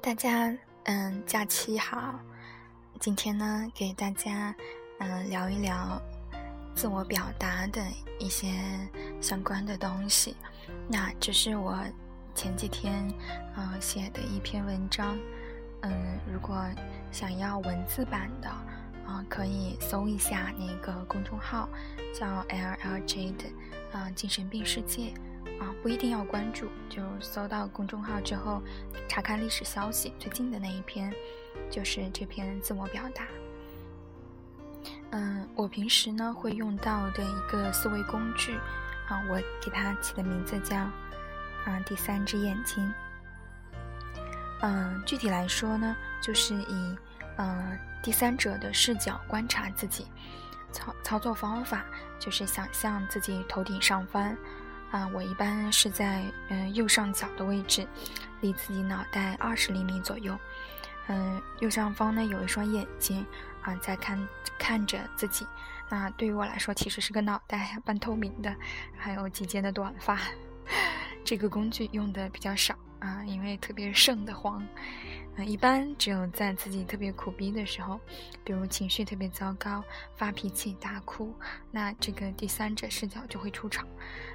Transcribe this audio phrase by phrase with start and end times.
[0.00, 2.18] 大家，嗯，假期好。
[3.00, 4.54] 今天呢，给大家，
[4.98, 6.00] 嗯，聊一聊
[6.74, 7.82] 自我表达的
[8.18, 8.52] 一些
[9.20, 10.36] 相关的东西。
[10.88, 11.78] 那这是我
[12.34, 13.12] 前几天，
[13.56, 15.18] 嗯，写的一篇文章。
[15.82, 16.64] 嗯，如果
[17.12, 18.48] 想要文字版的，
[19.06, 21.68] 啊，可以搜一下那个公众号，
[22.14, 23.44] 叫 LLJ 的，
[23.92, 25.12] 啊，精神病世界。
[25.58, 28.62] 啊，不一定要关注，就搜到公众号之后，
[29.08, 31.12] 查看历史消息，最近的那一篇
[31.70, 33.26] 就是这篇自我表达。
[35.10, 38.54] 嗯，我平时呢会用到的一个思维工具，
[39.08, 40.76] 啊，我给它起的名字叫
[41.64, 42.92] “啊第三只眼睛”。
[44.60, 46.96] 嗯，具体来说呢，就是以
[47.36, 50.06] 嗯第三者的视角观察自己。
[50.72, 51.86] 操操作方法
[52.18, 54.36] 就是想象自己头顶上方。
[54.90, 57.86] 啊，我一般是在嗯右上角的位置，
[58.40, 60.38] 离自己脑袋二十厘米左右。
[61.08, 63.24] 嗯，右上方呢有一双眼睛
[63.62, 64.28] 啊，在看
[64.58, 65.46] 看着自己。
[65.88, 68.54] 那对于我来说，其实是个脑袋半透明的，
[68.96, 70.18] 还有几截的短发。
[71.24, 74.66] 这个工具用的比较少啊，因为特别瘆得慌。
[75.44, 78.00] 一般只有在自己特别苦逼的时候，
[78.42, 79.84] 比如情绪特别糟糕、
[80.14, 81.34] 发脾气、大哭，
[81.70, 83.86] 那这个第三者视角就会出场。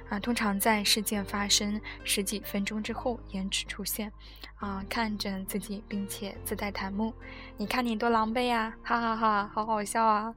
[0.08, 4.12] 啊，通常在事件发生十几分钟之后延迟出现。
[4.56, 7.12] 啊，看着自己，并且自带弹幕，
[7.56, 8.72] 你看你多狼狈呀！
[8.84, 10.34] 哈哈哈，好好笑啊！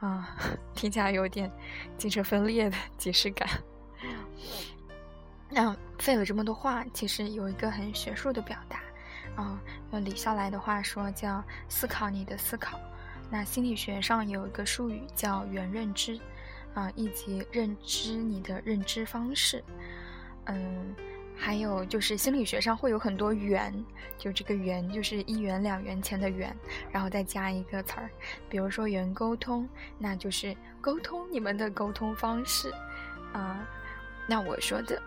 [0.00, 0.36] 啊，
[0.74, 1.52] 听起来有点
[1.98, 3.46] 精神分裂的即视感。
[5.50, 8.79] 那费了这么多话，其实有一个很学术的表达。
[9.40, 9.58] 啊，
[9.92, 12.78] 用李笑来的话说叫“思考你的思考”。
[13.32, 16.20] 那心理学上有一个术语叫“原认知”，
[16.74, 19.64] 啊，以及认知你的认知方式。
[20.44, 20.94] 嗯，
[21.34, 23.72] 还有就是心理学上会有很多“元”，
[24.18, 26.54] 就这个“元”就是一元两元钱的“元”，
[26.92, 28.10] 然后再加一个词儿，
[28.50, 29.66] 比如说“元沟通”，
[29.96, 32.70] 那就是沟通你们的沟通方式。
[33.32, 33.66] 啊，
[34.26, 35.00] 那我说的。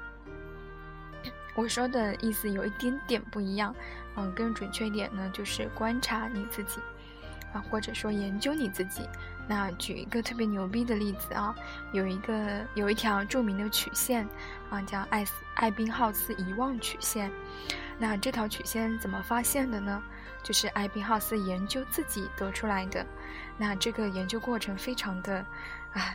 [1.55, 3.75] 我说的意思有一点点不一样，
[4.15, 6.79] 嗯，更准确一点呢，就是观察你自己，
[7.53, 9.07] 啊，或者说研究你自己。
[9.47, 11.53] 那举一个特别牛逼的例子啊，
[11.91, 14.27] 有一个有一条著名的曲线，
[14.69, 17.31] 啊，叫艾斯艾宾浩斯遗忘曲线。
[17.99, 20.01] 那这条曲线怎么发现的呢？
[20.43, 23.05] 就是艾宾浩斯研究自己得出来的。
[23.57, 25.45] 那这个研究过程非常的，
[25.93, 26.13] 啊。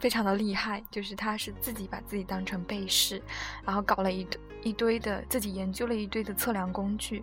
[0.00, 3.22] 非常的厉害，就是他是自己把自己当成被试，
[3.64, 7.22] 然后搞了一堆一堆的，自己研究了一堆的测量工具，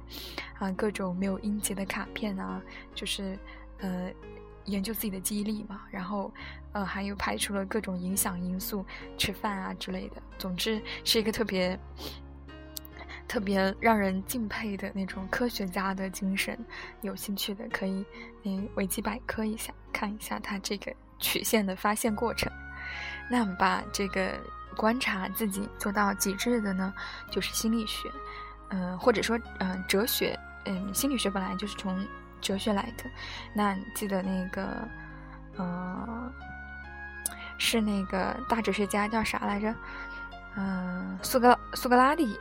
[0.59, 2.61] 啊，各种没有音节的卡片啊，
[2.93, 3.38] 就是
[3.79, 4.09] 呃
[4.65, 6.31] 研究自己的记忆力嘛，然后
[6.71, 8.85] 呃还有排除了各种影响因素，
[9.17, 11.79] 吃饭啊之类的，总之是一个特别
[13.27, 16.57] 特别让人敬佩的那种科学家的精神。
[17.01, 18.05] 有兴趣的可以
[18.44, 22.51] 嗯维基百科一下，看一下他这个曲线的发现过程。
[23.29, 24.33] 那把这个
[24.75, 26.93] 观察自己做到极致的呢，
[27.29, 28.09] 就是心理学，
[28.69, 32.05] 嗯，或者说嗯哲学，嗯，心理学本来就是从
[32.39, 33.03] 哲学来的。
[33.53, 34.88] 那记得那个，
[35.57, 36.31] 嗯，
[37.57, 39.75] 是那个大哲学家叫啥来着？
[40.55, 42.38] 嗯，苏格苏格拉底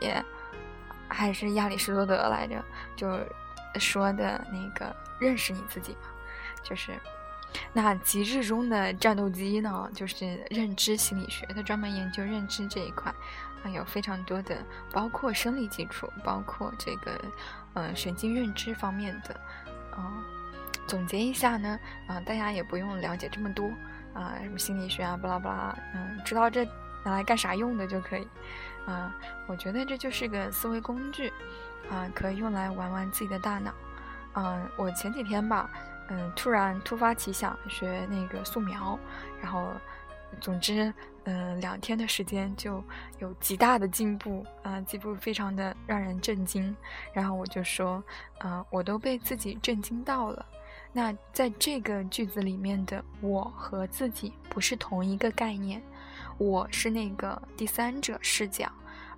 [1.09, 2.63] 还是亚里士多德来着？
[2.95, 3.19] 就
[3.79, 6.07] 说的那个认识你自己嘛，
[6.63, 6.93] 就是。
[7.73, 13.13] 那极致中的战斗机呢，就是认知心理学，它专门研究认知这一块，
[13.63, 14.57] 啊，有非常多的，
[14.91, 17.19] 包括生理基础，包括这个，
[17.73, 19.33] 呃，神经认知方面的，
[19.91, 20.23] 啊，
[20.87, 23.71] 总结一下呢，啊，大家也不用了解这么多，
[24.13, 26.65] 啊，什么心理学啊，巴拉巴拉，嗯，知道这
[27.03, 28.27] 拿来干啥用的就可以，
[28.85, 29.15] 啊，
[29.47, 31.31] 我觉得这就是个思维工具，
[31.89, 33.73] 啊，可以用来玩玩自己的大脑，
[34.33, 35.69] 嗯，我前几天吧。
[36.09, 38.97] 嗯，突然突发奇想学那个素描，
[39.41, 39.71] 然后，
[40.39, 40.93] 总之，
[41.25, 42.83] 嗯，两天的时间就
[43.19, 46.75] 有极大的进步，啊，进步非常的让人震惊。
[47.11, 48.03] 然后我就说，
[48.39, 50.45] 啊，我都被自己震惊到了。
[50.93, 55.81] 那在这个句子里面的我和自己不是同一个概念，
[56.37, 58.71] 我是那个第三者视角，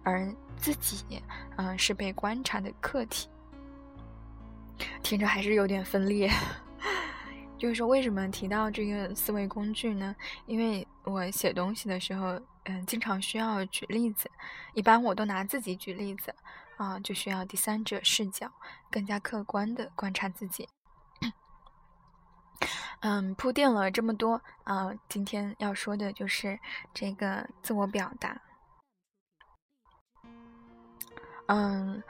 [0.03, 0.27] 而
[0.57, 1.21] 自己，
[1.57, 3.29] 嗯，是被观察的客体。
[5.03, 6.29] 听着还是有点分裂。
[7.59, 10.15] 就是说，为什么提到这个思维工具呢？
[10.45, 14.31] 因为我写东西的时候，嗯，经常需要举例子，
[14.73, 16.33] 一般我都拿自己举例子，
[16.77, 18.49] 啊，就需要第三者视角，
[18.89, 20.67] 更加客观的观察自己。
[23.01, 26.59] 嗯，铺垫了这么多，啊，今天要说的就是
[26.93, 28.41] 这个自我表达。
[31.47, 32.03] 嗯，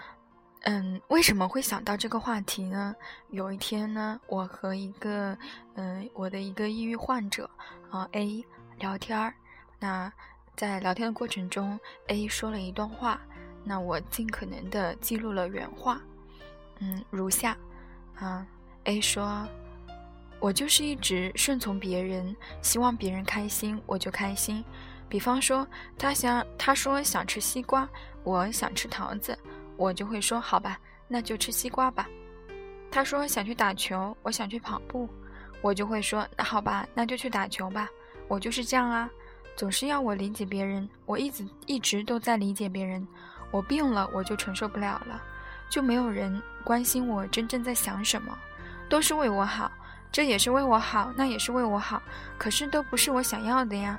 [0.63, 2.93] 嗯，为什么会想到这个话题呢？
[3.29, 5.37] 有一天呢，我和一个
[5.75, 7.49] 嗯，我的一个抑郁患者
[7.89, 8.45] 啊 A
[8.77, 9.33] 聊天儿，
[9.79, 10.11] 那
[10.57, 13.21] 在聊天的过程中，A 说了一段话，
[13.63, 16.01] 那我尽可能的记录了原话，
[16.79, 17.57] 嗯，如下
[18.15, 18.45] 啊
[18.83, 19.47] ，A 说，
[20.41, 24.63] 我就是一直顺从别人，希望别人开心，我就开心。
[25.07, 25.65] 比方说，
[25.97, 27.87] 他想他说想吃西瓜，
[28.23, 29.37] 我想吃桃子。
[29.79, 30.77] 我就会说好吧，
[31.07, 32.05] 那就吃西瓜吧。
[32.91, 35.07] 他说想去打球，我想去跑步，
[35.61, 37.87] 我就会说那好吧，那就去打球吧。
[38.27, 39.09] 我就是这样啊，
[39.55, 43.07] 总是要我理解别人，我一直一直都在理解别人。
[43.51, 45.21] 我病了，我就承受不了了，
[45.69, 48.37] 就没有人关心我真正在想什么，
[48.89, 49.71] 都是为我好，
[50.11, 52.03] 这也是为我好，那也是为我好，
[52.37, 53.97] 可是都不是我想要的呀。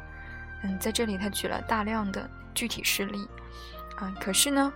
[0.63, 3.27] 嗯，在这里他举了大量的具体事例，
[3.97, 4.71] 啊，可是呢。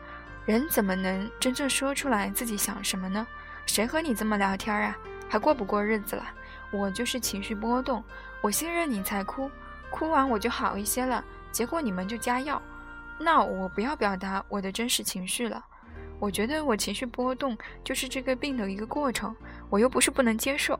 [0.46, 3.26] 人怎么能真正说出来自己想什么呢？
[3.66, 4.96] 谁和你这么聊天啊？
[5.28, 6.24] 还过不过日子了？
[6.70, 8.04] 我就是情绪波动，
[8.42, 9.50] 我信任你才哭，
[9.90, 11.24] 哭完我就好一些了。
[11.50, 12.60] 结果你们就加药，
[13.18, 15.64] 那我不要表达我的真实情绪了。
[16.18, 19.34] 我觉得我情绪波动就是这个病的一个过程，
[19.70, 20.78] 我又不是不能接受，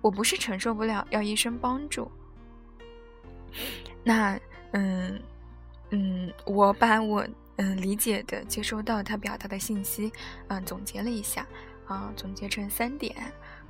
[0.00, 2.10] 我不是承受不了要医生帮助。
[4.02, 4.38] 那，
[4.72, 5.20] 嗯，
[5.90, 7.24] 嗯，我把我。
[7.56, 10.12] 嗯，理解的接收到他表达的信息，
[10.48, 11.46] 嗯，总结了一下，
[11.86, 13.16] 啊，总结成三点，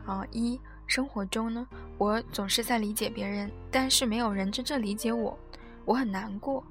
[0.04, 1.66] 啊，一，生活中呢，
[1.96, 5.38] 我总是在理解别人，但是没有人真正理解我，
[5.84, 6.64] 我很难过。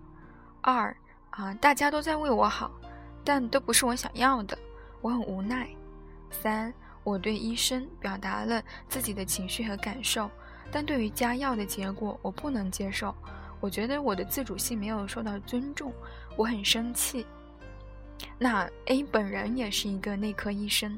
[0.62, 0.96] 二，
[1.30, 2.70] 啊，大家都在为我好，
[3.24, 4.58] 但都不是我想要的，
[5.02, 5.70] 我很无奈。
[6.32, 6.74] 三，
[7.04, 10.30] 我对医生表达了自己的情绪和感受，
[10.70, 13.16] 但对于加药的结果，我不能接受。
[13.62, 15.92] 我觉得我的自主性没有受到尊重，
[16.36, 17.26] 我很生气。
[18.38, 20.98] 那 A 本人也是一个内科医生，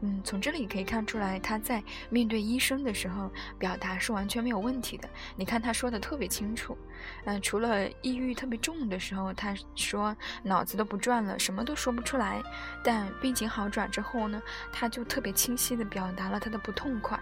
[0.00, 5.08] 嗯，从这里可以看出来，他在面对医生的时候表达是完全没有问题的。
[5.36, 6.76] 你看他说的特别清楚，
[7.24, 12.42] 嗯，除了抑郁特别重的时候，他说脑子都不转了，什么都说不出来。
[12.84, 14.40] 但病情好转之后呢，
[14.72, 17.18] 他就特别清晰的表达了他的不痛快。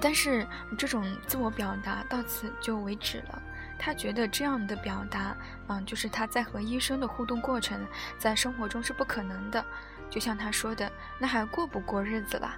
[0.00, 0.46] 但是
[0.76, 3.42] 这种自我表达到此就为止了。
[3.78, 5.36] 他觉得这样的表达，
[5.68, 7.86] 嗯，就是他在和医生的互动过程，
[8.18, 9.64] 在生活中是不可能的。
[10.08, 12.56] 就像他说的，那还过不过日子了？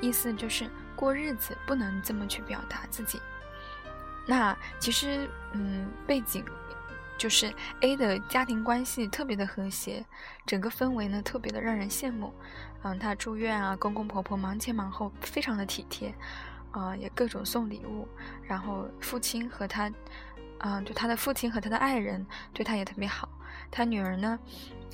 [0.00, 3.20] 意思就是过日子不能这么去表达自己。
[4.26, 6.44] 那其实，嗯，背景
[7.16, 10.04] 就是 A 的家庭关系特别的和谐，
[10.46, 12.32] 整个氛围呢特别的让人羡慕。
[12.82, 16.14] 嗯，他住院啊，公公婆婆忙前忙后，非常的体贴。
[16.70, 18.06] 啊，也各种送礼物，
[18.46, 19.90] 然后父亲和他，
[20.58, 23.28] 啊，就他的父亲和他的爱人对他也特别好。
[23.70, 24.38] 他女儿呢，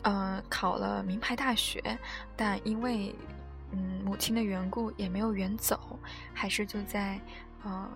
[0.03, 1.99] 呃，考了名牌大学，
[2.37, 3.15] 但因为
[3.73, 5.99] 嗯母亲的缘故，也没有远走，
[6.33, 7.21] 还是就在
[7.63, 7.89] 呃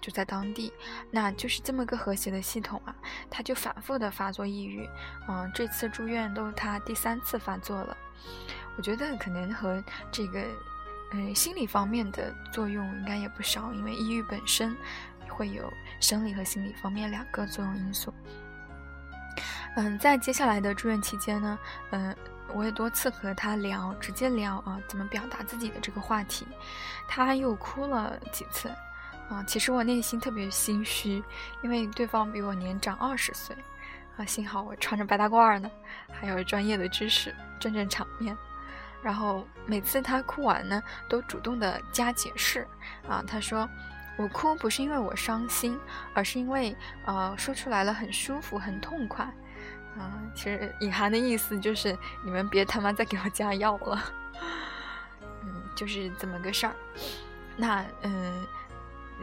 [0.00, 0.72] 就在当地。
[1.10, 2.94] 那就是这么个和谐的系统啊。
[3.30, 4.88] 他就反复的发作抑郁，
[5.28, 7.96] 嗯，这次住院都是他第三次发作了。
[8.76, 10.44] 我觉得可能和这个。
[11.14, 14.74] 嗯，心理方面的作用应该也不少，因为抑郁本身
[15.32, 18.12] 会有生理和心理方面两个作用因素。
[19.76, 21.58] 嗯，在接下来的住院期间呢，
[21.90, 22.14] 嗯，
[22.52, 26.46] 我也多次和他聊，直接聊啊，怎么表达自己的这个话题。
[27.08, 28.68] 他又哭了几次，
[29.30, 31.24] 啊，其实我内心特别心虚，
[31.62, 33.56] 因为对方比我年长二十岁，
[34.18, 35.70] 啊，幸好我穿着白大褂呢，
[36.12, 38.36] 还有专业的知识镇镇场面。
[39.02, 42.68] 然后每次他哭完呢，都主动的加解释，
[43.08, 43.68] 啊，他说，
[44.16, 45.78] 我哭不是因为我伤心，
[46.14, 46.76] 而是因为，
[47.06, 49.24] 呃，说出来了很舒服，很痛快，
[49.98, 54.02] 啊，其实隐含的意思就是你们别他妈再给我加药了，
[55.42, 56.74] 嗯，就是这么个事儿。
[57.56, 58.46] 那，嗯，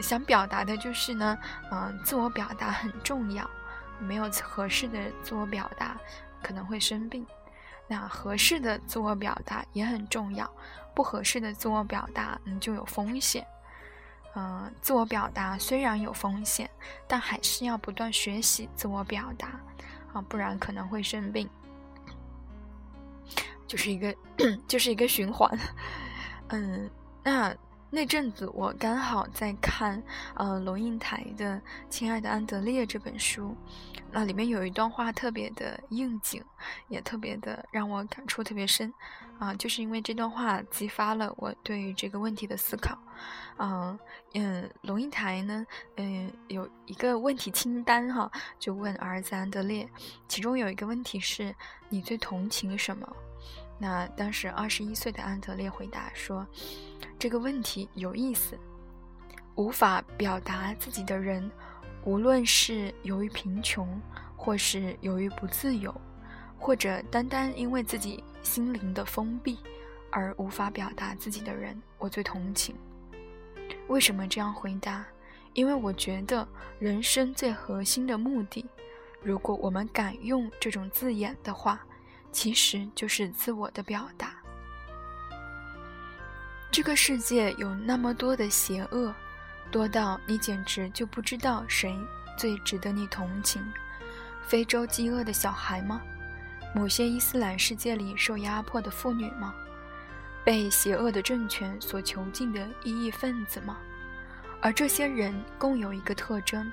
[0.01, 1.37] 想表达的就是呢，
[1.71, 3.49] 嗯，自我表达很重要，
[3.99, 5.97] 没有合适的自我表达
[6.41, 7.25] 可能会生病。
[7.87, 10.51] 那合适的自我表达也很重要，
[10.93, 13.45] 不合适的自我表达，嗯，就有风险。
[14.35, 16.69] 嗯，自我表达虽然有风险，
[17.07, 19.59] 但还是要不断学习自我表达，
[20.13, 21.49] 啊，不然可能会生病。
[23.67, 24.15] 就是一个，
[24.67, 25.49] 就是一个循环。
[26.47, 26.89] 嗯，
[27.23, 27.55] 那
[27.91, 30.01] 那阵子我刚好在看
[30.35, 31.55] 呃龙应台的
[31.89, 33.55] 《亲爱的安德烈》这本书，
[34.11, 36.43] 那里面有一段话特别的应景，
[36.87, 38.91] 也特别的让我感触特别深，
[39.39, 42.97] 啊，就是因为这段话激发了我对于这个问题的思考，
[43.57, 43.97] 嗯
[44.33, 45.65] 嗯，龙应台呢，
[45.95, 48.29] 嗯，有一个问题清单哈，
[48.59, 49.89] 就问儿子安德烈，
[50.27, 51.55] 其中有一个问题是
[51.87, 53.07] 你最同情什么？
[53.79, 56.45] 那当时二十一岁的安德烈回答说
[57.17, 58.59] ：“这个问题有意思。
[59.55, 61.49] 无法表达自己的人，
[62.03, 64.01] 无论是由于贫穷，
[64.35, 65.93] 或是由于不自由，
[66.59, 69.57] 或者单单因为自己心灵的封闭
[70.11, 72.75] 而无法表达自己的人，我最同情。
[73.87, 75.05] 为什么这样回答？
[75.53, 76.47] 因为我觉得
[76.77, 78.65] 人生最核心的目的，
[79.23, 81.79] 如果我们敢用这种字眼的话。”
[82.31, 84.35] 其实就是自我的表达。
[86.69, 89.11] 这个世界有那么多的邪恶，
[89.71, 91.91] 多到你简直就不知道谁
[92.37, 93.59] 最值得你同情。
[94.43, 96.03] 非洲饥饿的小孩吗？
[96.73, 99.53] 某些伊斯兰世界里受压迫的妇女吗？
[100.43, 103.77] 被邪恶的政权所囚禁的异义分子吗？
[104.61, 106.71] 而这些人共有一个特征：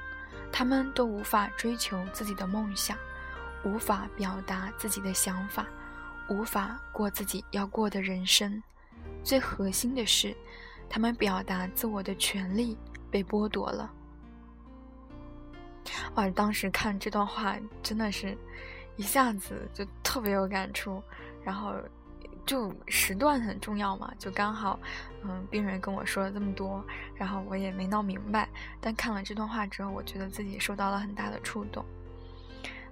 [0.53, 2.97] 他们都无法追求自己的梦想。
[3.65, 5.67] 无法表达自己的想法，
[6.29, 8.63] 无法过自己要过的人生。
[9.25, 10.37] 最核心的是，
[10.89, 12.79] 他们表达自我的权利
[13.11, 13.91] 被剥夺了。
[16.15, 16.29] 哇！
[16.31, 18.39] 当时看这段话，真的是
[18.97, 21.03] 一下子就特别有感触。
[21.45, 21.75] 然后，
[22.45, 24.79] 就时段很重要嘛，就刚好，
[25.23, 26.85] 嗯，病人跟我说了这么多，
[27.15, 28.49] 然后我也没闹明白。
[28.81, 31.85] 但看了这段话之后，我觉得自己受到了很大的触动。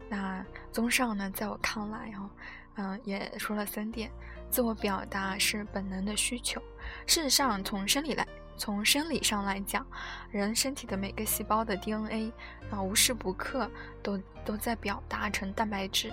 [0.08, 2.30] 那综上呢，在我看来，哈，
[2.76, 4.10] 嗯，也说了三点：
[4.50, 6.60] 自我表达是本能的需求。
[7.06, 9.86] 事实上，从生理来，从生理上来讲，
[10.30, 12.32] 人身体的每个细胞的 DNA
[12.70, 13.70] 啊，无时不刻
[14.02, 16.12] 都都在表达成蛋白质。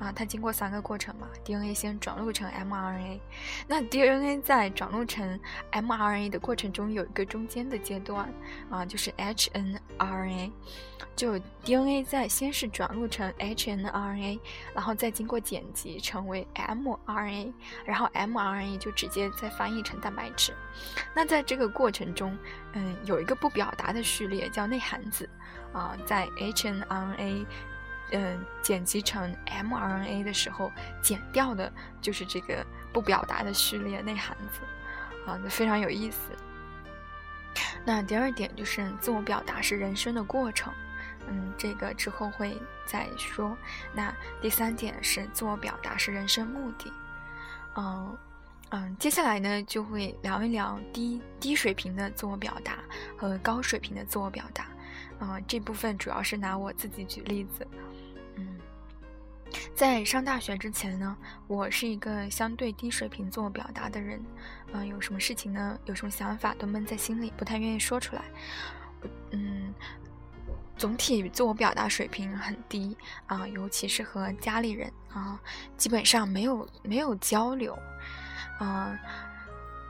[0.00, 3.20] 啊，它经过三个过程嘛，DNA 先转录成 mRNA，
[3.68, 5.38] 那 DNA 在转录成
[5.70, 8.32] mRNA 的过程中有一个中间的阶段
[8.70, 10.50] 啊，就是 hnRNA，
[11.14, 14.40] 就 DNA 在先是转录成 hnRNA，
[14.74, 17.52] 然后再经过剪辑成为 mRNA，
[17.84, 20.54] 然后 mRNA 就直接再翻译成蛋白质。
[21.14, 22.34] 那在这个过程中，
[22.72, 25.28] 嗯，有一个不表达的序列叫内含子
[25.74, 27.44] 啊，在 hnRNA。
[28.12, 30.70] 嗯，剪辑成 mRNA 的时候，
[31.02, 34.60] 剪掉的就是这个不表达的序列内涵子，
[35.30, 36.32] 啊，那非常有意思。
[37.84, 40.72] 那第二点就是自我表达是人生的过程，
[41.28, 43.56] 嗯，这个之后会再说。
[43.92, 46.92] 那第三点是自我表达是人生目的，
[47.76, 48.18] 嗯
[48.70, 52.78] 嗯，接下来呢就会聊一聊低低水平的自我表达
[53.16, 54.66] 和高水平的自我表达，
[55.18, 57.66] 啊，这部分主要是拿我自己举例子。
[59.74, 61.16] 在上大学之前呢，
[61.46, 64.22] 我是一个相对低水平自我表达的人，
[64.72, 68.22] 嗯，有什么事情呢，有什么想法都闷在心里，不太愿意说出来。
[69.30, 69.74] 嗯，
[70.76, 75.40] 总体自我表达水平很低啊，尤其是和家里人啊，
[75.76, 77.78] 基本上没有没有交流。
[78.60, 78.98] 嗯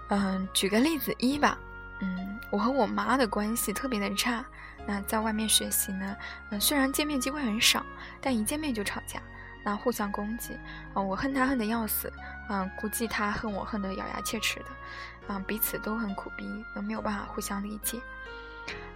[0.08, 1.58] 嗯，举个例子一吧，
[2.00, 4.44] 嗯，我和我妈的关系特别的差。
[4.86, 6.16] 那在外面学习呢，
[6.50, 7.84] 嗯，虽然见面机会很少，
[8.20, 9.20] 但一见面就吵架。
[9.62, 10.58] 那互相攻击，
[10.94, 12.12] 啊，我恨他恨得要死，
[12.48, 14.66] 嗯，估计他恨我恨得咬牙切齿的，
[15.28, 18.00] 嗯，彼此都很苦逼，都没有办法互相理解。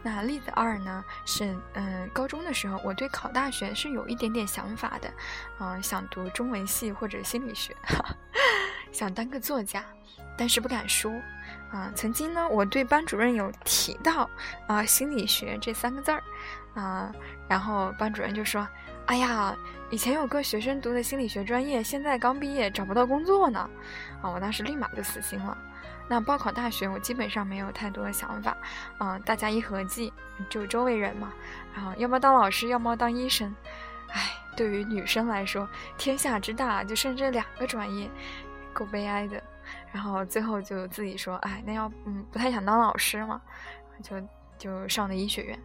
[0.02, 5.12] 那例子二呢，是嗯，高中的时候，我对考大学是有一点点想法的，
[5.60, 7.76] 嗯，想读中文系或者心理学，
[8.92, 9.84] 想当个作家，
[10.36, 11.12] 但是不敢说，
[11.70, 14.28] 啊，曾经呢，我对班主任有提到
[14.66, 16.22] 啊心理学这三个字儿，
[16.74, 17.12] 啊，
[17.48, 18.66] 然后班主任就说。
[19.06, 19.54] 哎呀，
[19.90, 23.68] 以前有个学生读的心理学专业，现在刚毕业找不到工作呢。
[24.22, 25.56] 啊，我当时立马就死心了。
[26.08, 28.56] 那报考大学，我基本上没有太多的想法。
[28.98, 30.12] 啊，大家一合计，
[30.48, 31.32] 就周围人嘛，
[31.74, 33.54] 然后要么当老师，要么当医生。
[34.08, 35.68] 哎，对于女生来说，
[35.98, 38.10] 天下之大，就剩这两个专业，
[38.72, 39.42] 够悲哀的。
[39.92, 43.40] 然后最后就自己说，哎，那要嗯不太想当老师嘛，
[44.02, 44.16] 就
[44.56, 45.58] 就上的医学院。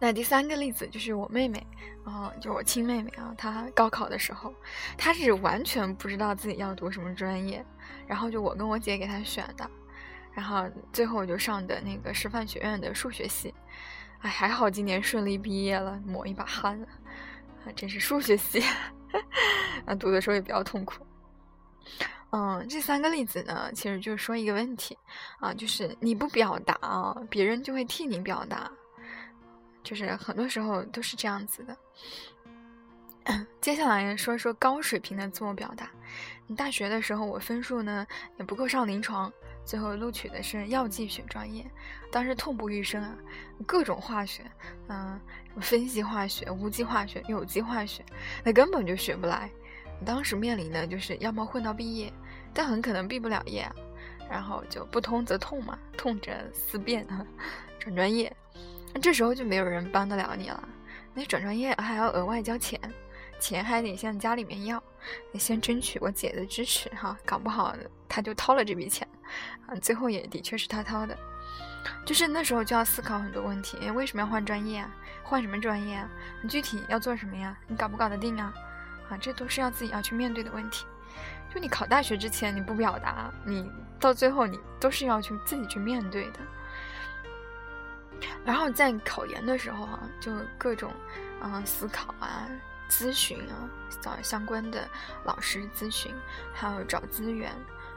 [0.00, 1.66] 那第三个例子就是我妹妹，
[2.04, 4.54] 啊，就我亲妹妹啊，她高考的时候，
[4.96, 7.64] 她是完全不知道自己要读什么专业，
[8.06, 9.68] 然后就我跟我姐给她选的，
[10.32, 13.52] 然后最后就上的那个师范学院的数学系，
[14.20, 16.80] 哎，还好今年顺利毕业了，抹一把汗，
[17.64, 18.62] 啊，真是数学系，
[19.84, 21.04] 啊，读的时候也比较痛苦，
[22.30, 24.96] 嗯，这三个例子呢，其实就是说一个问题
[25.40, 28.70] 啊，就是你不表达啊，别人就会替你表达，
[29.88, 31.74] 就是很多时候都是这样子的。
[33.58, 35.88] 接下来说说高水平的自我表达。
[36.46, 38.06] 你大学的时候，我分数呢
[38.38, 39.32] 也不够上临床，
[39.64, 41.64] 最后录取的是药剂学专业，
[42.12, 43.16] 当时痛不欲生啊，
[43.66, 44.42] 各种化学，
[44.88, 45.18] 嗯，
[45.58, 48.04] 分析化学、无机化学、有机化学，
[48.44, 49.50] 那根本就学不来。
[50.04, 52.12] 当时面临的就是要么混到毕业，
[52.52, 53.66] 但很可能毕不了业，
[54.30, 57.06] 然后就不通则痛嘛，痛则思变，
[57.78, 58.34] 转专业。
[59.00, 60.68] 这时候就没有人帮得了你了，
[61.14, 62.80] 那转专业还要额外交钱。
[63.40, 64.82] 钱还得向家里面要，
[65.32, 67.72] 得先争取我姐的支持哈，搞不好
[68.08, 69.06] 他就掏了这笔钱，
[69.68, 71.16] 啊，最后也的确是他掏的，
[72.04, 74.92] 就是那时候就要思考很多问题，为什么要换专业啊？
[75.22, 76.10] 换什么专业啊？
[76.42, 77.56] 你具体要做什么呀？
[77.68, 78.52] 你搞不搞得定啊？
[79.08, 80.84] 啊，这都是要自己要去面对的问题。
[81.54, 86.40] 就你考大学之前你不表达，你到最后你都是要去自己去面对的。
[88.44, 90.92] 然后在考研的时候啊，就各种
[91.40, 92.48] 啊思考啊。
[92.90, 93.68] 咨询啊，
[94.00, 94.88] 找相关的
[95.22, 96.10] 老师咨询，
[96.54, 97.52] 还有找资源，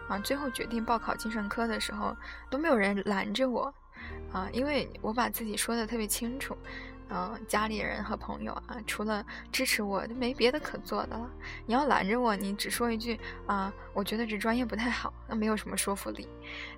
[0.10, 2.14] 啊，最后决定报考精神科的时候，
[2.50, 3.74] 都没有人拦着我，
[4.34, 6.58] 啊，因为我把自己说的特别清楚。
[7.14, 11.30] 嗯，家里人和朋友啊，除了支持我，就没别的可做的了。
[11.66, 16.26] 你要拦着我，你只说一句啊，我觉得这专业不太好，那没有什么说服力。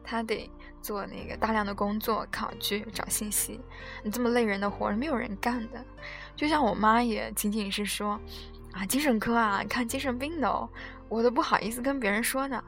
[0.04, 0.50] 他得
[0.82, 3.62] 做那个大量的工作，考据、找信息，
[4.04, 5.86] 你这么累人的活没有人干的。
[6.36, 8.20] 就像我妈也仅仅是说，
[8.72, 10.68] 啊，精神科啊，看精神病的哦，
[11.10, 12.64] 我都不好意思跟别人说呢。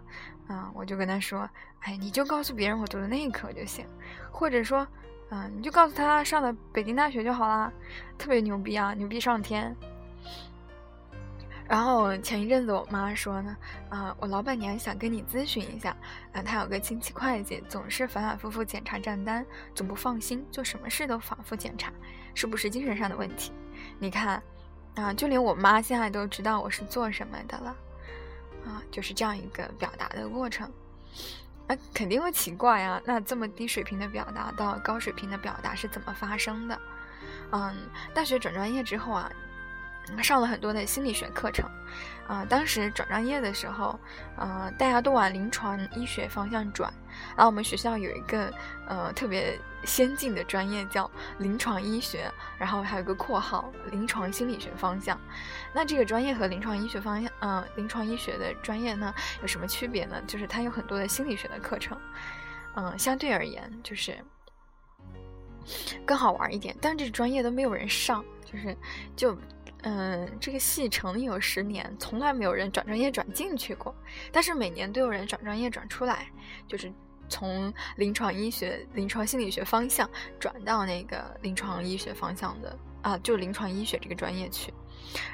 [0.48, 3.88] 啊，我就跟他说，哎，你就告诉别人我读的内科就行，
[4.32, 4.88] 或者说。
[5.30, 7.72] 嗯，你就告诉他上的北京大学就好啦，
[8.18, 9.76] 特别牛逼啊，牛逼上天。
[11.68, 13.58] 然后前一阵子我妈说呢，
[13.90, 15.98] 啊，我老板娘想跟你咨询一下，
[16.32, 21.92] 啊，她有个亲戚会计总是反反复复检查账单，总不放心，做什么事都反复检查，
[22.36, 23.52] 是不是精神上的问题？
[23.98, 24.42] 你看，
[24.94, 27.76] 啊，就连我妈现在都知道我是做什么的了，
[28.64, 30.72] 啊，就是这样一个表达的过程。
[31.68, 36.80] 那肯定会奇怪啊，那这么低水平的表达到高水平的表达是怎么发生的？
[37.52, 37.76] 嗯，
[38.14, 39.32] 大学转专业之后啊。
[40.24, 41.70] 上了很多的心理学课程，
[42.28, 44.00] 啊，当时转专业的时候，
[44.38, 46.94] 呃，大家都往临床医学方向转，
[47.36, 48.54] 然后我们学校有一个
[48.88, 55.20] 呃特别先进的专业叫临床医学，然后还有一个括号临床心理学方向。
[55.74, 60.22] 那这个专业和临床医学方向，嗯，临床医学的专业呢有什么区别呢？
[60.28, 61.98] 就是它有很多的心理学的课程，
[62.76, 64.18] 嗯，相对而言就是
[66.06, 68.78] 更好玩一点，但这专业都没有人上，就是
[69.16, 69.38] 就。
[69.88, 73.96] 嗯，这个系成立有十年，从来没有人转专业转进去过，
[74.32, 76.28] 但是每年都有人转专业转出来，
[76.68, 76.92] 就是
[77.30, 84.74] 从临床医学、临床心理学方向转到那个临床医学方向的啊，就临床医学这个专业去。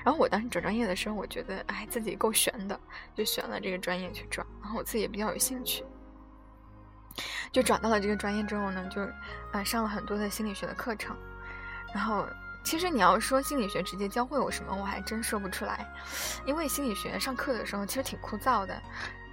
[0.04, 2.78] 然后我当时转专业的时候，我觉得哎自己够悬的，
[3.16, 4.46] 就选了这个专业去转。
[4.62, 5.86] 然后我自己也比较有兴趣，
[7.54, 9.02] 就转到了这个专业之后呢，就
[9.54, 11.16] 啊上了很多的心理学的课程，
[11.94, 12.28] 然后。
[12.64, 15.86] 其实你要说心理学直接教会我什么，我还真说不出来，
[16.46, 18.82] 因为心理学上课的时候其实挺枯燥的，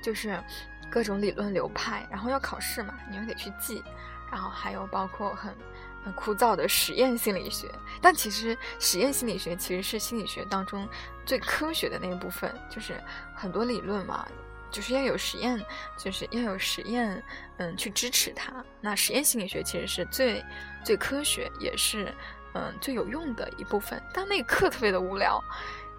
[0.03, 0.43] 就是
[0.91, 3.85] 各种理论流派，然后要考试嘛，你又得去记，
[4.33, 5.55] 然后还有包括很
[6.03, 7.71] 很枯燥的实验心理学。
[8.01, 10.89] 但其实实验心理学其实是心理学当中
[11.27, 13.01] 最科学的那一部分，就是
[13.35, 14.27] 很多理论嘛，
[14.71, 15.63] 就是要有实验，
[15.99, 17.23] 就是要有实验，
[17.59, 18.65] 嗯，去支持它。
[18.81, 20.43] 那实验心理学其实是最
[20.83, 22.13] 最科学，也是。
[22.55, 25.43] 嗯，最有用的一部分，但那课特别的无聊，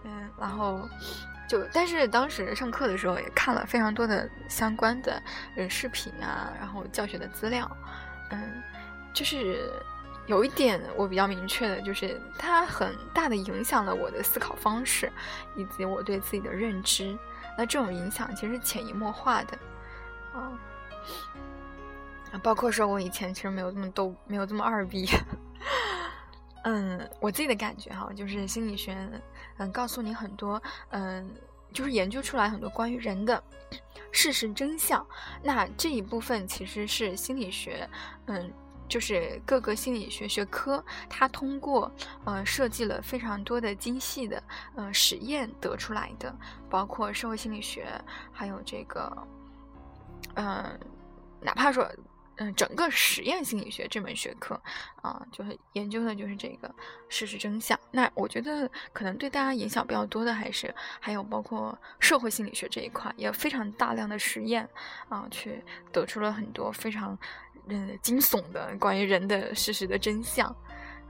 [0.04, 0.88] 嗯，然后
[1.48, 5.22] 就，但是当时上课的时候也看了非常多的相关的
[5.56, 7.70] 嗯视频啊，然后教学的资料，
[8.32, 8.64] 嗯，
[9.14, 9.72] 就是
[10.26, 15.12] 有一点我比较明确的，就是它很大的影响了我的思考方式
[15.56, 17.18] 以及我对自己的认知，
[17.58, 19.58] 那这种影响其实潜移默化的，
[20.34, 20.52] 啊，
[22.44, 25.08] 包括说我以前其实没有这么逗，没有这么二逼。
[26.64, 28.96] 嗯，我自己的感觉哈，就是心理学，
[29.58, 31.30] 嗯，告诉你很多，嗯，
[31.72, 33.42] 就是研究出来很多关于人的
[34.12, 35.06] 事实真相。
[35.42, 37.90] 那这一部分其实是心理学，
[38.26, 38.52] 嗯，
[38.90, 41.90] 就是各个心理学学科，它通过
[42.26, 44.44] 呃设计了非常多的精细的
[44.76, 46.36] 呃实验得出来的，
[46.70, 47.88] 包括社会心理学，
[48.34, 49.28] 还有这个，
[50.36, 50.78] 嗯，
[51.40, 51.90] 哪怕说。
[52.42, 54.60] 嗯，整个实验心理学这门学科
[55.02, 56.74] 啊，就是研究的就是这个
[57.10, 57.78] 事实真相。
[57.92, 64.68] 那我觉得可能对大家影响比较多的，还是还有包括社会心理学这一块，也非常大量的实验
[65.10, 67.18] 啊，去得出了很多非常
[67.68, 70.56] 嗯惊悚的关于人的事实的真相。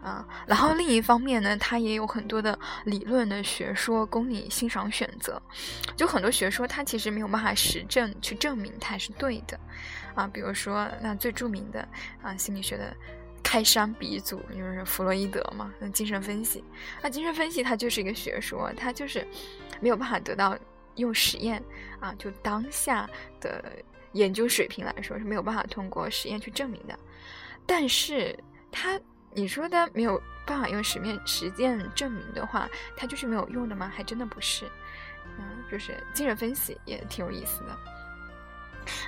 [0.01, 5.41] 啊，然后另一方面呢，它也有很多的理论的学说供你欣赏选择，
[5.97, 9.59] 就很多学说它其实没有办法实证去证明它是对的，
[10.15, 11.87] 啊，比如说那最著名的
[12.21, 12.95] 啊心理学的
[13.43, 16.63] 开山鼻祖就是弗洛伊德嘛，那精神分析，
[17.01, 19.27] 那精神分析它就是一个学说，它就是
[19.79, 20.57] 没有办法得到
[20.95, 21.63] 用实验
[21.99, 23.63] 啊，就当下的
[24.13, 26.97] 研究水平来说是没有办法通过实验去证明的，
[27.65, 28.37] 但是
[28.71, 28.99] 它。
[29.31, 32.67] 你说的没有办法用实面实践证明的话，
[32.97, 33.87] 它就是没有用的吗？
[33.95, 34.65] 还真的不是，
[35.37, 37.77] 嗯，就是精神分析也挺有意思的。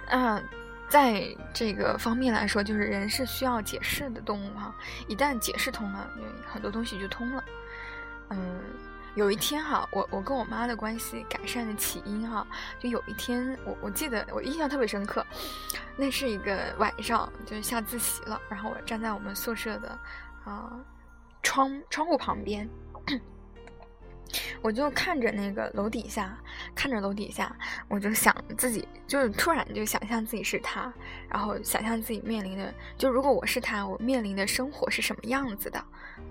[0.10, 0.48] 嗯，
[0.92, 4.76] 在这个方面来说，就是人是需要解释的动物哈，
[5.08, 6.08] 一旦解释通了，
[6.46, 7.44] 很多东西就通了。
[8.30, 8.62] 嗯。
[9.16, 12.48] 有一天哈，我我跟我妈的关系改善的起因哈，
[12.80, 15.22] 就有一天我我记得我印象特别深刻，
[15.98, 20.00] 那是一个晚上，就是下自习了，然后我站在我们宿舍的
[20.46, 20.80] 啊
[21.44, 22.66] 窗窗户旁边。
[24.62, 26.38] 我就看着那个楼底下，
[26.76, 27.56] 看着楼底下，
[27.88, 30.94] 我就想自己，就是突然就想象自己是他，
[31.30, 35.80] 然后想象自己面临的，就如果我是他，我面临的生活是什么样子的，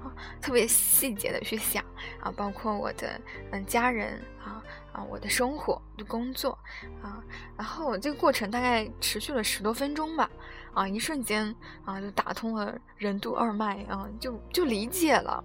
[0.02, 1.84] 啊，特别细节的去想
[2.20, 3.20] 啊，包括我的
[3.52, 4.62] 嗯家人啊。
[4.92, 6.58] 啊，我的生活、的工作，
[7.00, 7.22] 啊，
[7.56, 10.28] 然后这个过程大概持续了十多分钟吧，
[10.72, 11.54] 啊，一瞬间
[11.84, 15.42] 啊就打通了任督二脉啊，就就理解了，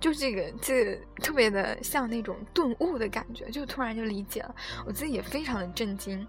[0.00, 4.54] 就这个这特别的像那种顿悟的感觉，就突然就理解了，
[4.86, 6.26] 我自己也非常的震惊，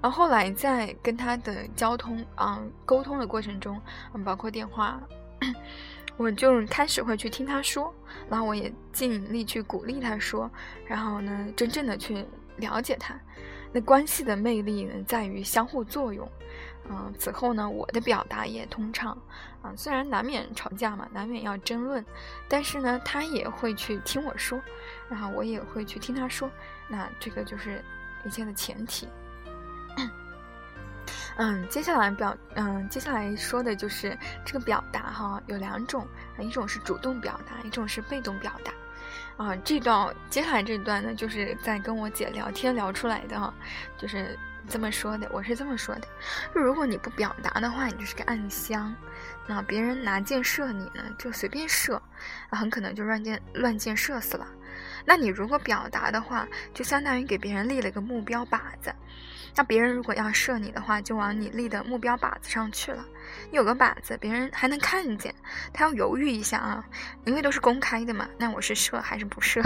[0.00, 3.80] 然后后来在跟他的交通啊沟通的过程中，
[4.14, 5.00] 嗯，包括电话。
[6.16, 7.94] 我就开始会去听他说，
[8.28, 10.50] 然后我也尽力去鼓励他说，
[10.84, 12.26] 然后呢，真正的去
[12.56, 13.14] 了解他。
[13.72, 16.28] 那关系的魅力呢，在于相互作用。
[16.90, 19.16] 嗯，此后呢，我的表达也通畅。
[19.60, 22.04] 啊，虽然难免吵架嘛，难免要争论，
[22.48, 24.60] 但是呢，他也会去听我说，
[25.08, 26.48] 然后我也会去听他说。
[26.86, 27.84] 那这个就是
[28.24, 29.08] 一切的前提。
[31.36, 36.06] 嗯，接下来表，嗯，接下来说的就是这个表达哈，有两种，
[36.38, 38.72] 一种是主动表达，一种是被动表达。
[39.36, 43.52] 啊，这段接下来这段呢，就是在跟我姐聊天聊出来的哈，
[43.96, 46.06] 就是这么说的，我是这么说的，
[46.54, 48.94] 就如果你不表达的话，你就是个暗箱，
[49.46, 52.00] 那别人拿箭射你呢，就随便射，
[52.50, 54.46] 很可能就乱箭乱箭射死了。
[55.04, 58.94] 那你如果表达的话，就相当于给别人立了个目标靶子。
[59.56, 63.04] 那别人如果要射你的话，就往你立的目标靶子上去了。
[63.50, 65.34] 你有个靶子，别人还能看见，
[65.72, 66.84] 他要犹豫一下啊，
[67.24, 68.28] 因为都是公开的嘛。
[68.38, 69.62] 那我是射还是不射？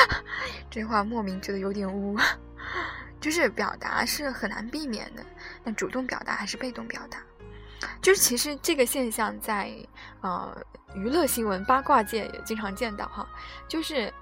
[0.70, 2.16] 这话莫名觉得有点污。
[3.20, 5.24] 就是表达是很难避免的，
[5.64, 7.18] 那主动表达还是被动表达？
[8.00, 9.70] 就是其实这个现象在
[10.20, 10.56] 呃
[10.94, 13.26] 娱乐新闻八卦界也经常见到哈，
[13.68, 14.12] 就是。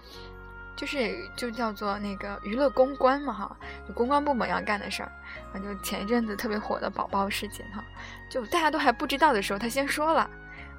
[0.76, 5.12] 就是就叫做那个娱乐公关嘛哈，就公关部门要干的事儿，
[5.52, 7.82] 啊，就前一阵子特别火的宝宝事件哈，
[8.28, 10.28] 就大家都还不知道的时候，他先说了，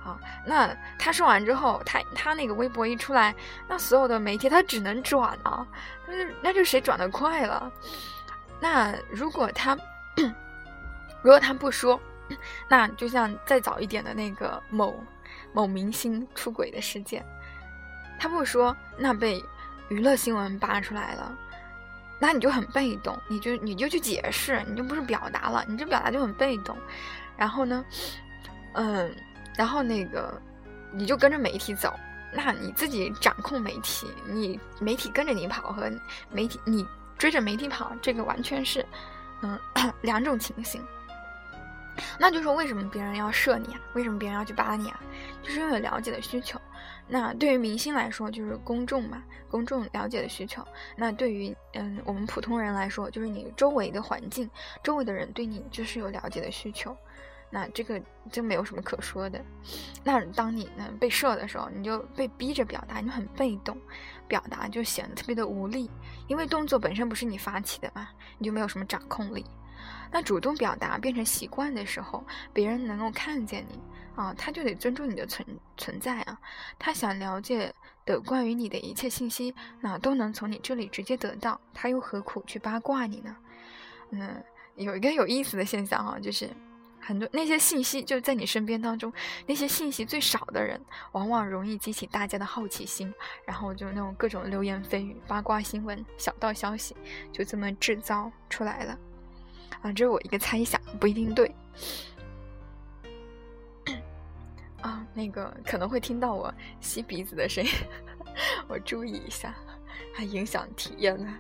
[0.06, 3.36] 啊，那他说完之后，他他那个微博一出来，
[3.68, 5.68] 那所有的媒体他只能转啊，
[6.08, 7.72] 那就那就谁转的快了，
[8.62, 9.78] 那如果他
[11.22, 12.00] 如果他不说，
[12.70, 14.96] 那就像再早一点的那个某
[15.52, 17.26] 某明星出轨的事件，
[18.20, 19.44] 他不说，那被。
[19.89, 21.32] 娱乐新闻扒出来了，
[22.20, 26.76] 那你就很被动，你就你就去解释，你就不是表达了，你这表达就很被动。
[27.38, 27.86] 然后呢，
[28.74, 29.15] 嗯，
[29.58, 30.39] 然后那个
[30.91, 31.94] 你就跟着媒体走，
[32.34, 35.91] 那你自己掌控媒体，你媒体跟着你跑和
[36.30, 36.86] 媒体你
[37.18, 38.86] 追着媒体跑，这个完全是
[39.41, 39.60] 嗯
[40.02, 40.82] 两种情形。
[42.20, 43.80] 那就说为什么别人要射你啊？
[43.94, 45.00] 为什么别人要去扒你啊？
[45.41, 46.60] 就是因为了解的需求。
[47.08, 50.65] 那对于明星来说，就是公众嘛，公众了解的需求。
[50.98, 54.50] 那对于嗯我们普通人来说，就是你周围的环境，
[54.84, 56.96] 周围的人对你就是有了解的需求。
[57.56, 59.41] 那这个真没有什么可说的。
[60.04, 63.78] 那当你呢被射的时候，你就被逼着表达，你很被动，
[64.28, 65.89] 表达就显得特别的无力，
[66.28, 69.46] 因为动作本身不是你发起的嘛，你就没有什么掌控力。
[70.12, 73.80] 那主动表达变成习惯的时候，别人能够看见你。
[74.15, 76.39] 啊，他就得尊重你的存存在啊！
[76.80, 77.74] 他想了解
[78.06, 83.36] 的关于你的一切信息，那都能从你这里直接得到，他又何苦去八卦你呢？
[84.12, 84.41] 嗯，
[84.76, 86.50] 有一个有意思的现象哈，就是
[87.06, 89.13] 很多那些信息就在你身边当中，
[89.46, 93.13] 那些信息最少的人，往往容易激起大家的好奇心，
[93.46, 96.96] 然后就那种各种流言蜚语、八卦新闻、小道消息，
[97.32, 99.00] 就这么制造出来了。
[99.84, 101.54] 啊，这是我一个猜想，不一定对。
[104.82, 107.70] 啊，那个可能会听到我吸鼻子的声音，
[108.68, 109.54] 我注意一下，
[110.12, 111.38] 还影响体验呢。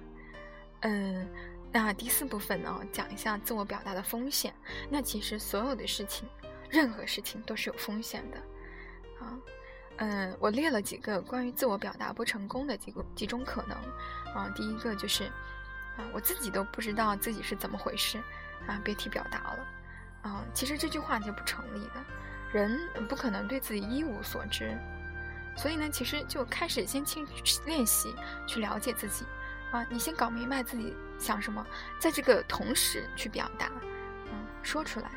[0.81, 1.27] 嗯。
[1.77, 4.53] 那第四部分呢，讲一下自我表达的风险。
[4.89, 6.25] 那其实所有的事情，
[6.69, 8.37] 任何事情都是有风险的，
[9.19, 9.37] 啊，
[9.97, 13.77] 嗯，我列了几个关于自我表达不成功的几个几种可能，
[14.33, 15.25] 啊，第一个就是，
[15.97, 18.19] 啊，我自己都不知道自己是怎么回事，
[18.67, 19.67] 啊，别提表达了，
[20.21, 22.05] 啊，其实这句话就不成立的，
[22.53, 24.77] 人不可能对自己一无所知，
[25.57, 27.27] 所以呢，其实就开始先去
[27.65, 28.15] 练习，
[28.47, 29.25] 去了解自己。
[29.71, 31.65] 啊，你先搞明白自己想什么，
[31.99, 33.69] 在这个同时去表达，
[34.31, 35.11] 嗯，说出来，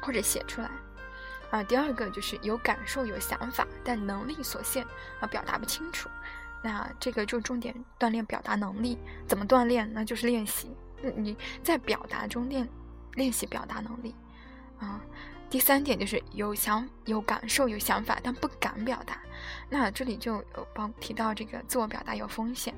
[0.00, 0.70] 或者写出来。
[1.50, 4.84] 啊，第二个就是有感受、有想法，但能力所限，
[5.20, 6.08] 啊，表达不清楚。
[6.62, 8.98] 那这个就重点锻炼表达能力。
[9.28, 9.88] 怎么锻炼？
[9.92, 10.76] 那就是练习。
[11.14, 12.68] 你在表达中练
[13.12, 14.12] 练习表达能力。
[14.80, 15.00] 啊，
[15.48, 19.16] 第三点就是有想、有感受、有想法，但不敢表达。
[19.70, 22.74] 那这里就有包提到这个自我表达有风险。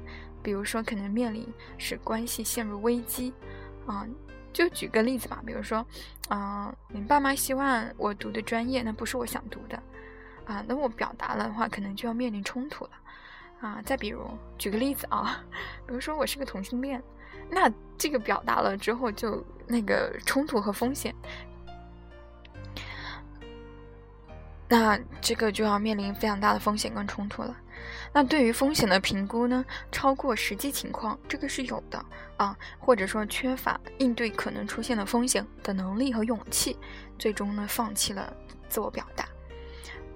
[0.49, 3.35] 比如说，可能面临使关系陷入危机，
[3.85, 4.09] 啊，
[4.51, 5.43] 就举个例子吧。
[5.45, 5.87] 比如说，
[6.31, 9.77] 啊，你爸妈希望我读的专业，那不是我想读的，
[10.47, 12.91] 啊，那我表达了的话，可能就要面临冲突了，
[13.61, 13.83] 啊。
[13.85, 15.45] 再比如，举个例子啊，
[15.87, 17.03] 比如说我是个同性恋，
[17.51, 21.15] 那这个表达了之后，就那个冲突和风险。
[24.69, 27.57] 那这个就要面临非常大的风险跟冲突了。
[28.13, 29.65] 那对于风险的评估呢？
[29.93, 32.05] 超过实际情况，这个是有的
[32.37, 36.77] 啊，或者说缺乏应对可能出现的风险的能力和勇气，
[37.19, 38.33] 最终呢放弃了
[38.69, 39.27] 自我表达。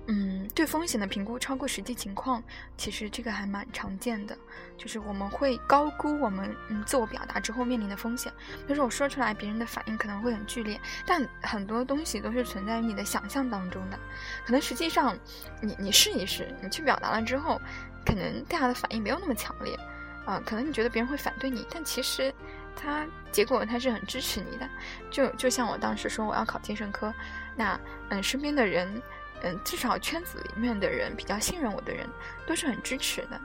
[0.09, 2.43] 嗯，对风险的评估超过实际情况，
[2.77, 4.37] 其实这个还蛮常见的，
[4.77, 8.33] 就是我们会高估我们嗯自我表达之后面临的风险。
[8.67, 13.99] 比如说我说出来，别人的反应可能会很剧烈，但很多东西都是存在于你的想象当中的，
[14.45, 15.17] 可能实际上
[15.61, 17.61] 你你试一试，你去表达了之后，
[18.05, 19.79] 可能大家的反应没有那么强烈，
[20.27, 22.35] 啊，可能你觉得别人会反对你，但其实
[22.75, 24.69] 他结果他是很支持你的。
[25.13, 27.15] 就就像我当时说我要考精神科，
[27.55, 29.01] 那嗯身边的人。
[29.43, 32.09] 嗯，至少圈子里面的人比较信任我的人，
[32.47, 33.41] 都是很支持的。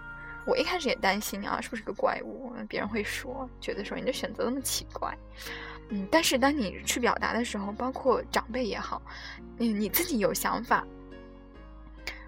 [0.45, 2.53] 我一开始也担心啊，是不是个怪物？
[2.69, 5.13] 别人会说，觉得说你的选择那么奇怪。
[5.89, 9.01] 嗯，但是当你去表达的时候，包括长辈也好，
[9.57, 10.86] 嗯，你自己有想法，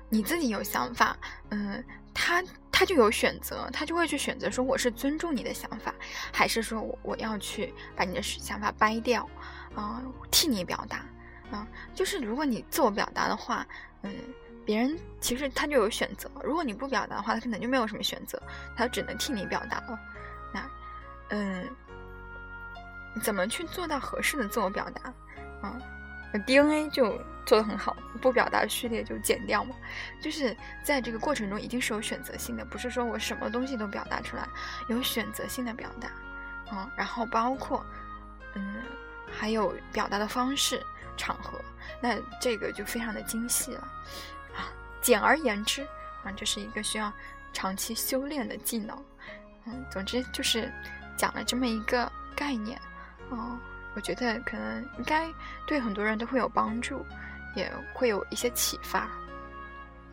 [0.10, 1.18] 你自己有想法，
[1.50, 5.94] 嗯，他他就有选择，他就会去选择说我是尊重你的想法，
[6.34, 9.30] 还是说我我要去把你的想法掰掉，
[9.76, 10.02] 啊，
[10.32, 11.06] 替你表达。
[11.52, 13.66] 啊，就是如果你自我表达的话，
[14.04, 14.14] 嗯，
[14.66, 16.30] 别人其实他就有选择。
[16.44, 18.42] 如果你不表达的话，他可能就没有什么选择，
[18.76, 20.00] 他只能替你表达了。
[20.54, 20.70] 那，
[21.30, 21.68] 嗯，
[23.24, 25.14] 怎么去做到合适的自我表达？
[25.62, 25.78] 啊
[26.46, 29.76] ，DNA 就做的很好，不表达序列就剪掉嘛。
[30.22, 34.48] 就是在这个过程中，一定是有选择性的，不是说我什么东西都表达出来，
[34.88, 36.10] 有选择性的表达。
[36.76, 37.84] 啊，然后包括，
[38.54, 38.76] 嗯，
[39.32, 40.80] 还有表达的方式。
[41.20, 41.60] 场合，
[42.02, 43.82] 那这个就非常的精细了
[44.56, 44.72] 啊。
[45.02, 45.84] 简而言之
[46.24, 47.12] 啊，这是一个需要
[47.52, 48.98] 长期修炼的技能。
[49.66, 50.72] 嗯，总之就是
[51.18, 52.80] 讲了这么一个概念
[53.30, 53.60] 啊，
[53.96, 55.30] 我觉得可能应该
[55.68, 57.06] 对很多人都会有帮助，
[57.56, 59.10] 也会有一些启发。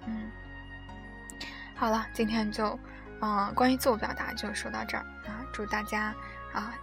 [0.07, 0.31] 嗯，
[1.77, 2.79] 好了，今天就
[3.21, 6.13] 啊，关于自我表达就说到这儿啊，祝大家
[6.53, 6.75] 啊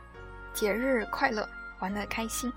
[0.54, 1.48] 节日快乐，
[1.80, 2.52] 玩的开心。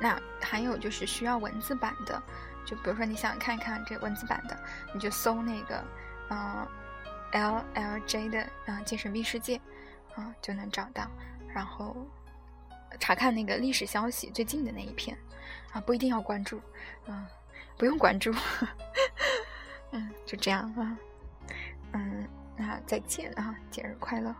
[0.00, 2.22] 那还有就是需要文字版的，
[2.66, 4.58] 就比如说你想看看这文字版的，
[4.92, 5.84] 你就搜那个，
[6.30, 6.66] 嗯
[7.32, 9.60] ，L L J 的啊精神病世界，
[10.14, 11.08] 啊就能找到，
[11.48, 11.96] 然后
[12.98, 15.16] 查看那个历史消息最近的那一篇，
[15.72, 16.60] 啊不一定要关注，
[17.06, 17.26] 嗯
[17.76, 18.32] 不用关注，
[19.92, 20.98] 嗯就这样啊，
[21.92, 24.34] 嗯那再见啊节日快乐。